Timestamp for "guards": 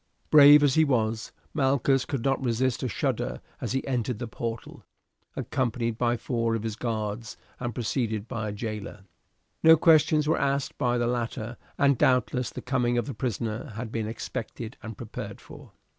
6.75-7.37